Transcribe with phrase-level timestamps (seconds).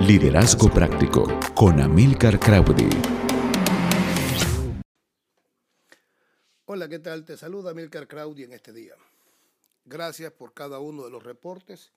[0.00, 2.90] Liderazgo Práctico con Amilcar Crowdy.
[6.66, 7.24] Hola, ¿qué tal?
[7.24, 8.94] Te saluda Amilcar Crowdy en este día.
[9.86, 11.92] Gracias por cada uno de los reportes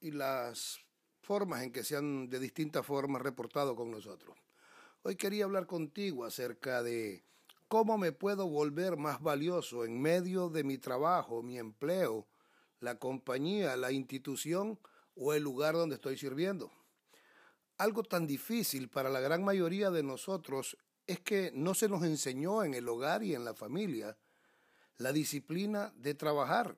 [0.00, 0.80] y las
[1.20, 4.38] formas en que se han de distintas formas reportado con nosotros.
[5.02, 7.22] Hoy quería hablar contigo acerca de
[7.68, 12.26] cómo me puedo volver más valioso en medio de mi trabajo, mi empleo,
[12.80, 14.78] la compañía, la institución
[15.14, 16.72] o el lugar donde estoy sirviendo.
[17.78, 22.64] Algo tan difícil para la gran mayoría de nosotros es que no se nos enseñó
[22.64, 24.18] en el hogar y en la familia
[24.96, 26.76] la disciplina de trabajar.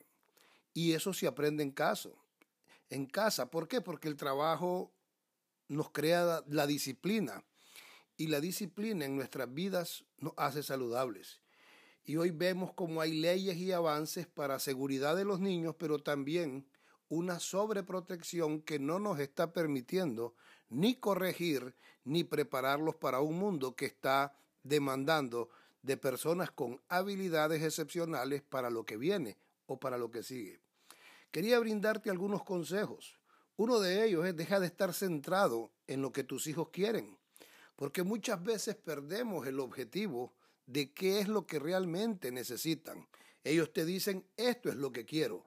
[0.74, 2.10] Y eso se aprende en casa.
[2.91, 3.80] En casa, ¿por qué?
[3.80, 4.92] Porque el trabajo
[5.68, 7.44] nos crea la disciplina.
[8.19, 11.41] Y la disciplina en nuestras vidas nos hace saludables.
[12.05, 16.69] Y hoy vemos como hay leyes y avances para seguridad de los niños, pero también
[17.08, 20.34] una sobreprotección que no nos está permitiendo
[20.70, 21.74] ni corregir
[22.05, 25.50] ni prepararlos para un mundo que está demandando
[25.83, 29.36] de personas con habilidades excepcionales para lo que viene
[29.67, 30.61] o para lo que sigue.
[31.31, 33.19] Quería brindarte algunos consejos.
[33.56, 37.16] Uno de ellos es deja de estar centrado en lo que tus hijos quieren,
[37.77, 40.33] porque muchas veces perdemos el objetivo
[40.66, 43.06] de qué es lo que realmente necesitan.
[43.44, 45.44] Ellos te dicen, esto es lo que quiero,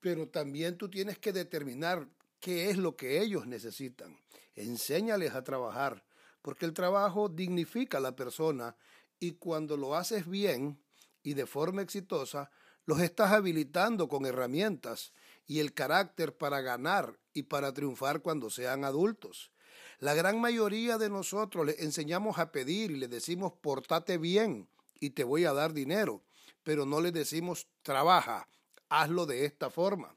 [0.00, 2.08] pero también tú tienes que determinar
[2.42, 4.18] qué es lo que ellos necesitan.
[4.56, 6.04] Enséñales a trabajar,
[6.42, 8.76] porque el trabajo dignifica a la persona
[9.20, 10.82] y cuando lo haces bien
[11.22, 12.50] y de forma exitosa,
[12.84, 15.12] los estás habilitando con herramientas
[15.46, 19.52] y el carácter para ganar y para triunfar cuando sean adultos.
[20.00, 25.10] La gran mayoría de nosotros les enseñamos a pedir y les decimos portate bien y
[25.10, 26.24] te voy a dar dinero,
[26.64, 28.48] pero no les decimos trabaja,
[28.88, 30.16] hazlo de esta forma.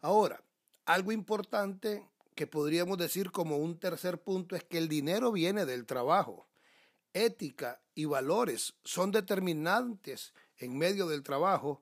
[0.00, 0.42] Ahora,
[0.84, 5.86] algo importante que podríamos decir como un tercer punto es que el dinero viene del
[5.86, 6.48] trabajo.
[7.12, 11.80] Ética y valores son determinantes en medio del trabajo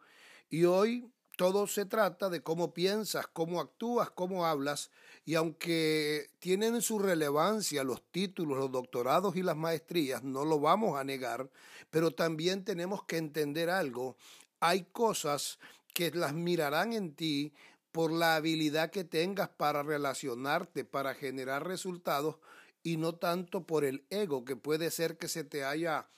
[0.48, 1.10] y hoy
[1.40, 4.90] todo se trata de cómo piensas, cómo actúas, cómo hablas,
[5.24, 10.98] y aunque tienen su relevancia los títulos, los doctorados y las maestrías, no lo vamos
[10.98, 11.48] a negar,
[11.88, 14.18] pero también tenemos que entender algo.
[14.60, 15.58] Hay cosas
[15.94, 17.54] que las mirarán en ti
[17.92, 22.36] por la habilidad que tengas para relacionarte, para generar resultados,
[22.82, 26.08] y no tanto por el ego que puede ser que se te haya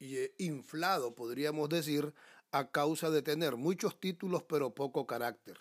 [0.00, 2.12] eh, inflado, podríamos decir,
[2.50, 5.58] a causa de tener muchos títulos pero poco carácter.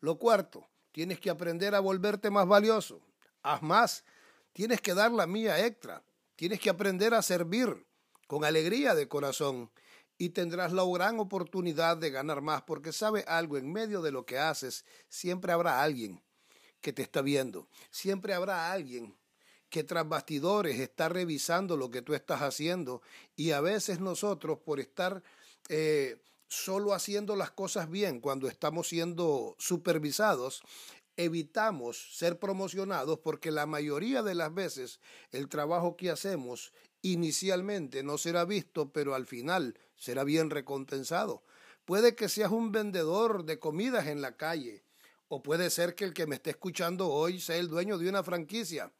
[0.00, 3.00] Lo cuarto, tienes que aprender a volverte más valioso.
[3.42, 4.04] Haz más,
[4.52, 6.04] tienes que dar la mía extra,
[6.36, 7.86] tienes que aprender a servir
[8.28, 9.70] con alegría de corazón
[10.18, 14.26] y tendrás la gran oportunidad de ganar más porque sabe algo, en medio de lo
[14.26, 16.20] que haces siempre habrá alguien
[16.80, 19.16] que te está viendo, siempre habrá alguien
[19.70, 23.02] que tras bastidores está revisando lo que tú estás haciendo
[23.36, 25.22] y a veces nosotros por estar
[25.68, 30.62] eh, solo haciendo las cosas bien cuando estamos siendo supervisados,
[31.16, 35.00] evitamos ser promocionados porque la mayoría de las veces
[35.32, 36.72] el trabajo que hacemos
[37.02, 41.42] inicialmente no será visto, pero al final será bien recompensado.
[41.84, 44.84] Puede que seas un vendedor de comidas en la calle,
[45.28, 48.22] o puede ser que el que me esté escuchando hoy sea el dueño de una
[48.22, 48.92] franquicia,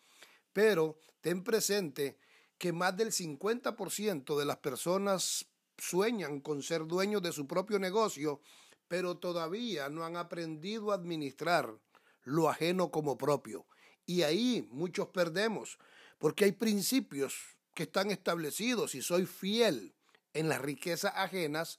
[0.52, 2.18] pero ten presente
[2.58, 5.46] que más del 50% de las personas
[5.78, 8.40] sueñan con ser dueños de su propio negocio,
[8.88, 11.78] pero todavía no han aprendido a administrar
[12.24, 13.66] lo ajeno como propio.
[14.04, 15.78] Y ahí muchos perdemos,
[16.18, 18.90] porque hay principios que están establecidos.
[18.90, 19.94] Si soy fiel
[20.34, 21.78] en las riquezas ajenas,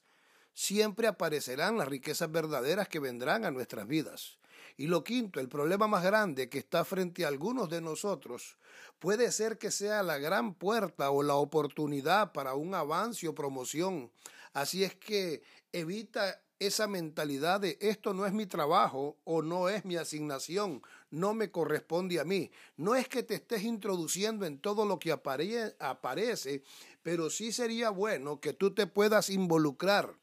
[0.54, 4.38] siempre aparecerán las riquezas verdaderas que vendrán a nuestras vidas.
[4.78, 8.58] Y lo quinto, el problema más grande que está frente a algunos de nosotros
[9.00, 14.10] puede ser que sea la gran puerta o la oportunidad para un avance o promoción.
[14.54, 15.42] Así es que
[15.74, 20.82] evita esa mentalidad de esto no es mi trabajo o no es mi asignación,
[21.12, 22.52] no me corresponde a mí.
[22.78, 26.64] No es que te estés introduciendo en todo lo que aparece,
[27.04, 30.16] pero sí sería bueno que tú te puedas involucrar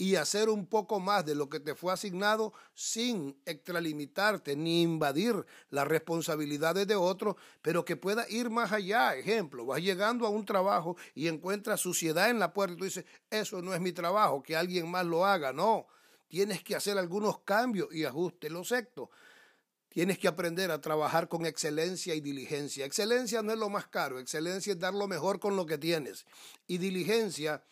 [0.00, 5.44] y hacer un poco más de lo que te fue asignado sin extralimitarte ni invadir
[5.70, 9.16] las responsabilidades de otro, pero que pueda ir más allá.
[9.16, 13.04] Ejemplo, vas llegando a un trabajo y encuentras suciedad en la puerta y tú dices,
[13.28, 15.52] eso no es mi trabajo, que alguien más lo haga.
[15.52, 15.88] No,
[16.28, 18.52] tienes que hacer algunos cambios y ajustes.
[18.52, 19.10] Lo sexto,
[19.98, 22.86] Tienes que aprender a trabajar con excelencia y diligencia.
[22.86, 26.24] Excelencia no es lo más caro, excelencia es dar lo mejor con lo que tienes.
[26.68, 27.64] Y diligencia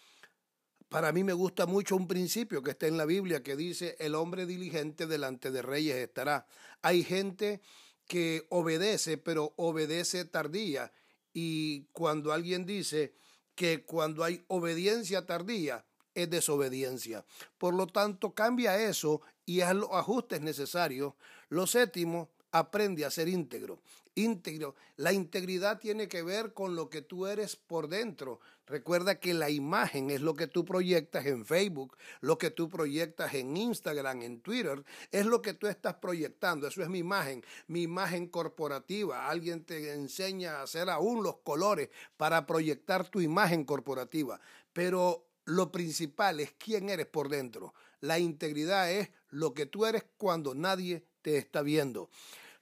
[0.88, 4.16] para mí me gusta mucho un principio que está en la Biblia que dice, el
[4.16, 6.48] hombre diligente delante de reyes estará.
[6.82, 7.60] Hay gente
[8.08, 10.90] que obedece, pero obedece tardía.
[11.32, 13.14] Y cuando alguien dice
[13.54, 15.86] que cuando hay obediencia tardía,
[16.16, 17.24] es desobediencia.
[17.56, 21.14] Por lo tanto, cambia eso y haz los ajustes necesarios.
[21.48, 23.78] Lo séptimo, aprende a ser íntegro.
[24.14, 24.74] Íntegro.
[24.96, 28.40] La integridad tiene que ver con lo que tú eres por dentro.
[28.66, 33.34] Recuerda que la imagen es lo que tú proyectas en Facebook, lo que tú proyectas
[33.34, 34.82] en Instagram, en Twitter,
[35.12, 36.66] es lo que tú estás proyectando.
[36.66, 39.28] Eso es mi imagen, mi imagen corporativa.
[39.28, 44.40] Alguien te enseña a hacer aún los colores para proyectar tu imagen corporativa.
[44.72, 47.74] Pero lo principal es quién eres por dentro.
[48.00, 52.08] La integridad es lo que tú eres cuando nadie te está viendo.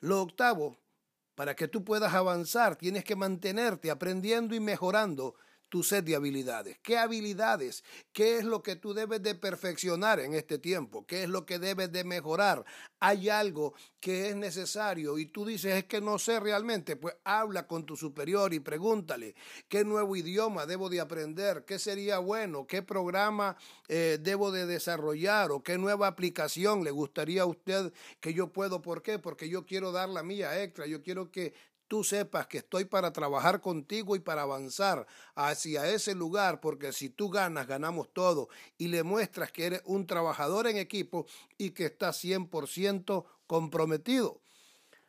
[0.00, 0.78] Lo octavo,
[1.34, 5.34] para que tú puedas avanzar, tienes que mantenerte aprendiendo y mejorando
[5.74, 6.78] tu set de habilidades.
[6.84, 7.82] ¿Qué habilidades?
[8.12, 11.04] ¿Qué es lo que tú debes de perfeccionar en este tiempo?
[11.04, 12.64] ¿Qué es lo que debes de mejorar?
[13.00, 17.66] Hay algo que es necesario y tú dices es que no sé realmente, pues habla
[17.66, 19.34] con tu superior y pregúntale
[19.66, 23.56] qué nuevo idioma debo de aprender, qué sería bueno, qué programa
[23.88, 28.80] eh, debo de desarrollar o qué nueva aplicación le gustaría a usted que yo puedo.
[28.80, 29.18] ¿Por qué?
[29.18, 31.52] Porque yo quiero dar la mía extra, yo quiero que
[31.88, 37.10] tú sepas que estoy para trabajar contigo y para avanzar hacia ese lugar, porque si
[37.10, 38.48] tú ganas, ganamos todo,
[38.78, 41.26] y le muestras que eres un trabajador en equipo
[41.58, 44.40] y que estás 100% comprometido.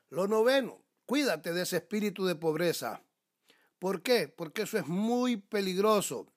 [0.10, 3.02] Lo noveno, cuídate de ese espíritu de pobreza.
[3.80, 4.28] ¿Por qué?
[4.28, 6.28] Porque eso es muy peligroso.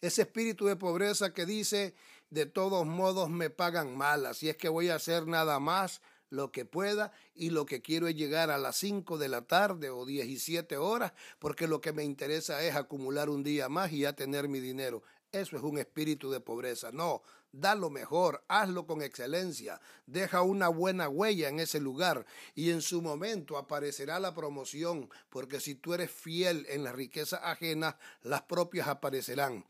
[0.00, 1.94] Ese espíritu de pobreza que dice,
[2.30, 6.50] de todos modos me pagan mal, así es que voy a hacer nada más lo
[6.50, 10.04] que pueda y lo que quiero es llegar a las 5 de la tarde o
[10.04, 14.48] 17 horas porque lo que me interesa es acumular un día más y ya tener
[14.48, 15.02] mi dinero.
[15.32, 16.92] Eso es un espíritu de pobreza.
[16.92, 22.70] No, da lo mejor, hazlo con excelencia, deja una buena huella en ese lugar y
[22.70, 27.96] en su momento aparecerá la promoción, porque si tú eres fiel en las riquezas ajenas,
[28.22, 29.64] las propias aparecerán.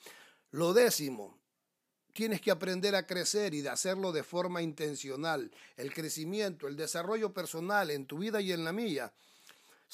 [0.50, 1.38] Lo décimo,
[2.14, 5.50] tienes que aprender a crecer y de hacerlo de forma intencional.
[5.76, 9.12] El crecimiento, el desarrollo personal en tu vida y en la mía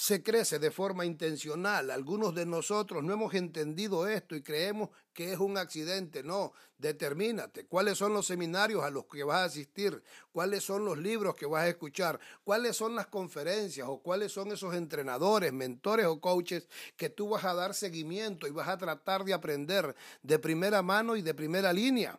[0.01, 1.91] se crece de forma intencional.
[1.91, 6.23] Algunos de nosotros no hemos entendido esto y creemos que es un accidente.
[6.23, 10.03] No, determínate cuáles son los seminarios a los que vas a asistir,
[10.33, 14.51] cuáles son los libros que vas a escuchar, cuáles son las conferencias o cuáles son
[14.53, 19.23] esos entrenadores, mentores o coaches que tú vas a dar seguimiento y vas a tratar
[19.23, 22.19] de aprender de primera mano y de primera línea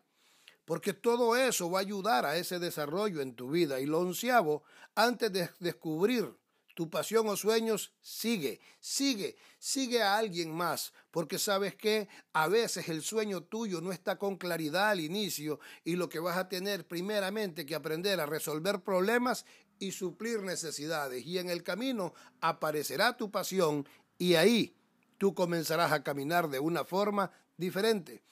[0.66, 3.80] porque todo eso va a ayudar a ese desarrollo en tu vida.
[3.82, 4.64] Y lo onceavo,
[4.96, 6.34] antes de descubrir
[6.74, 12.90] tu pasión o sueños, sigue, sigue, sigue a alguien más, porque sabes que a veces
[12.90, 16.88] el sueño tuyo no está con claridad al inicio y lo que vas a tener
[16.88, 19.46] primeramente que aprender a resolver problemas
[19.80, 21.26] y suplir necesidades.
[21.26, 24.76] Y en el camino aparecerá tu pasión y ahí
[25.18, 28.24] tú comenzarás a caminar de una forma diferente.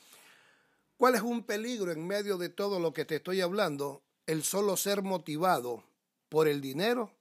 [0.98, 4.04] ¿Cuál es un peligro en medio de todo lo que te estoy hablando?
[4.26, 5.84] El solo ser motivado
[6.30, 7.19] por el dinero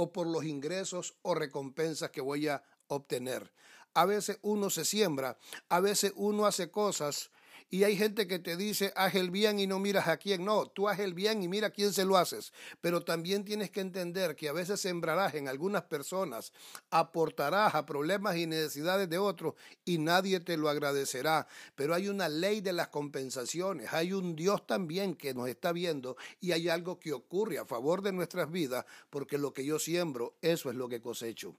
[0.00, 3.52] o por los ingresos o recompensas que voy a obtener.
[3.92, 5.36] A veces uno se siembra,
[5.68, 7.30] a veces uno hace cosas
[7.72, 10.44] y hay gente que te dice, haz el bien y no miras a quién.
[10.44, 12.52] No, tú haz el bien y mira a quién se lo haces.
[12.80, 16.52] Pero también tienes que entender que a veces sembrarás en algunas personas,
[16.90, 19.54] aportarás a problemas y necesidades de otros
[19.84, 21.46] y nadie te lo agradecerá.
[21.76, 26.16] Pero hay una ley de las compensaciones, hay un Dios también que nos está viendo
[26.40, 30.34] y hay algo que ocurre a favor de nuestras vidas porque lo que yo siembro,
[30.42, 31.54] eso es lo que cosecho.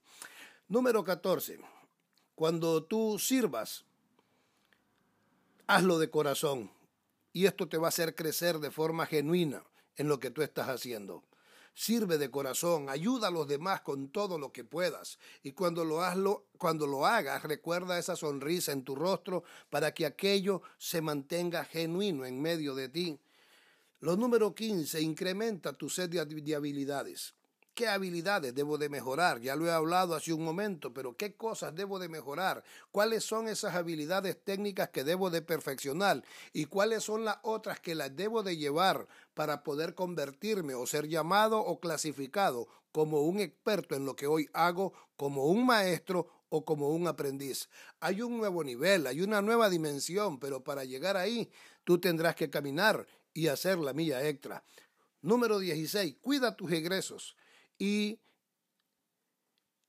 [0.67, 1.59] Número 14.
[2.35, 3.85] Cuando tú sirvas,
[5.67, 6.71] hazlo de corazón
[7.33, 9.63] y esto te va a hacer crecer de forma genuina
[9.95, 11.23] en lo que tú estás haciendo.
[11.73, 16.01] Sirve de corazón, ayuda a los demás con todo lo que puedas y cuando lo,
[16.01, 21.63] hazlo, cuando lo hagas recuerda esa sonrisa en tu rostro para que aquello se mantenga
[21.63, 23.19] genuino en medio de ti.
[24.01, 27.35] Lo número 15, incrementa tu sed de habilidades.
[27.73, 29.39] ¿Qué habilidades debo de mejorar?
[29.39, 32.65] Ya lo he hablado hace un momento, pero ¿qué cosas debo de mejorar?
[32.91, 36.21] ¿Cuáles son esas habilidades técnicas que debo de perfeccionar?
[36.51, 41.07] ¿Y cuáles son las otras que las debo de llevar para poder convertirme o ser
[41.07, 46.65] llamado o clasificado como un experto en lo que hoy hago, como un maestro o
[46.65, 47.69] como un aprendiz?
[48.01, 51.49] Hay un nuevo nivel, hay una nueva dimensión, pero para llegar ahí
[51.85, 54.61] tú tendrás que caminar y hacer la milla extra.
[55.21, 56.17] Número 16.
[56.21, 57.37] Cuida tus egresos
[57.81, 58.21] y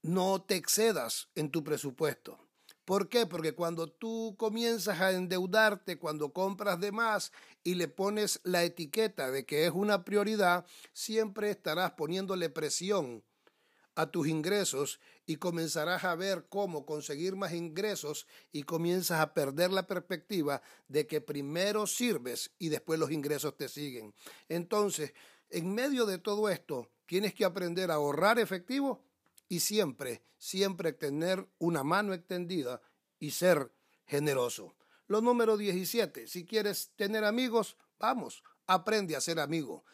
[0.00, 2.38] no te excedas en tu presupuesto.
[2.86, 3.26] ¿Por qué?
[3.26, 7.32] Porque cuando tú comienzas a endeudarte, cuando compras de más
[7.62, 13.22] y le pones la etiqueta de que es una prioridad, siempre estarás poniéndole presión
[13.94, 19.70] a tus ingresos y comenzarás a ver cómo conseguir más ingresos y comienzas a perder
[19.70, 24.14] la perspectiva de que primero sirves y después los ingresos te siguen.
[24.48, 25.12] Entonces,
[25.50, 29.04] en medio de todo esto, tienes que aprender a ahorrar efectivo
[29.46, 32.80] y siempre, siempre tener una mano extendida
[33.18, 33.70] y ser
[34.06, 34.74] generoso.
[35.08, 39.84] Lo número 17, si quieres tener amigos, vamos, aprende a ser amigo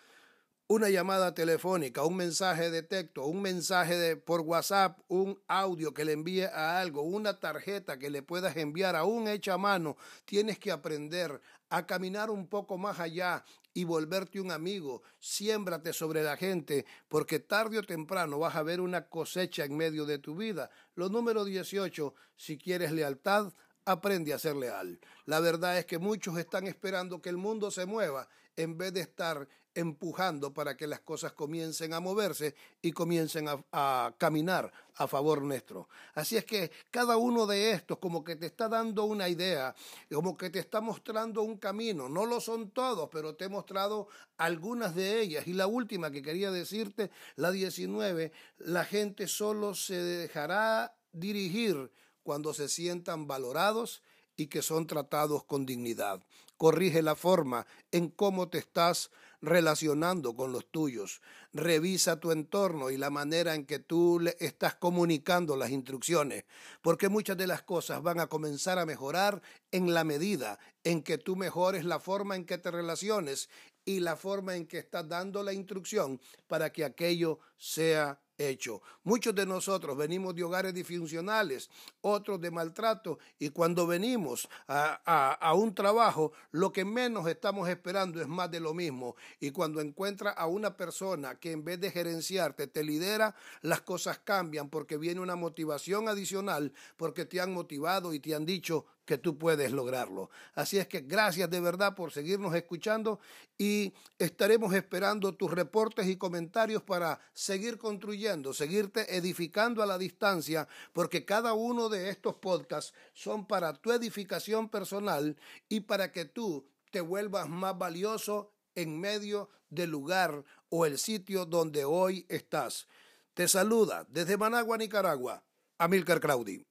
[0.71, 6.05] una llamada telefónica, un mensaje de texto, un mensaje de, por WhatsApp, un audio que
[6.05, 9.97] le envíe a algo, una tarjeta que le puedas enviar a un hecha mano,
[10.27, 15.03] tienes que aprender a caminar un poco más allá y volverte un amigo.
[15.19, 20.05] Siémbrate sobre la gente, porque tarde o temprano vas a ver una cosecha en medio
[20.05, 20.69] de tu vida.
[20.95, 23.55] Lo número 18, si quieres lealtad,
[23.87, 25.01] aprende a ser leal.
[25.25, 29.01] La verdad es que muchos están esperando que el mundo se mueva en vez de
[29.01, 35.43] estar empujando para que las cosas comiencen a moverse y comiencen a, caminar a favor
[35.43, 35.89] nuestro.
[36.15, 39.75] Así es que cada uno de estos como que te está dando una idea,
[40.13, 42.09] como que te está mostrando un camino.
[42.09, 45.47] No lo son todos, pero te he mostrado algunas de ellas.
[45.47, 52.53] Y la última que quería decirte, la 19, la gente solo se dejará dirigir cuando
[52.53, 54.03] se sientan valorados
[54.37, 56.23] y que son tratados con dignidad.
[56.59, 59.11] Corrige la forma en cómo te estás
[59.41, 61.23] relacionando con los tuyos.
[61.53, 66.45] Revisa tu entorno y la manera en que tú le estás comunicando las instrucciones,
[66.83, 71.17] porque muchas de las cosas van a comenzar a mejorar en la medida en que
[71.17, 73.49] tú mejores la forma en que te relaciones
[73.85, 78.81] y la forma en que estás dando la instrucción para que aquello sea hecho.
[79.05, 81.69] Muchos de nosotros venimos de hogares disfuncionales,
[82.01, 88.21] otros de maltrato, y cuando venimos a, a, un trabajo, lo que menos estamos esperando
[88.21, 89.17] es más de lo mismo.
[89.41, 94.19] Y cuando encuentras a una persona que en vez de gerenciarte te lidera, las cosas
[94.21, 99.17] cambian porque viene una motivación adicional, porque te han motivado y te han dicho, que
[99.17, 100.29] tú puedes lograrlo.
[100.55, 103.21] Así es que gracias de verdad por seguirnos escuchando
[103.57, 110.69] y estaremos esperando tus reportes y comentarios para seguir construyendo, seguirte edificando a la distancia,
[110.93, 115.39] porque cada uno de estos podcasts son para tu edificación personal
[115.71, 121.47] y para que tú te vuelvas más valioso en medio del lugar o el sitio
[121.47, 122.87] donde hoy estás.
[123.33, 125.43] Te saluda desde Managua, Nicaragua,
[125.79, 126.68] Amilcar Claudi.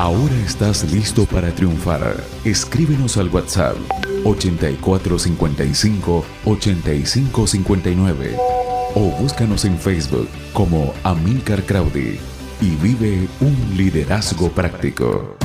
[0.00, 2.24] Ahora estás listo para triunfar.
[2.46, 3.76] Escríbenos al WhatsApp
[4.24, 8.36] 8455 8559
[8.94, 12.18] o búscanos en Facebook como Amilcar Crowdy
[12.62, 15.36] y vive un liderazgo práctico.